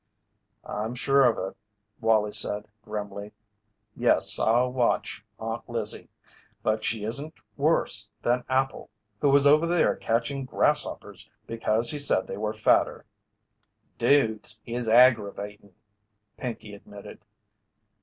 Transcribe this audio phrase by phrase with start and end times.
[0.65, 1.55] "I'm sure of it,"
[1.99, 3.33] Wallie said, grimly.
[3.95, 6.09] "Yes, I'll watch Aunt Lizzie.
[6.63, 12.25] But she isn't worse than Appel, who was over there catching grasshoppers because he said
[12.25, 13.05] they were fatter."
[13.99, 15.75] "Dudes is aggravatin',"
[16.35, 17.21] Pinkey admitted.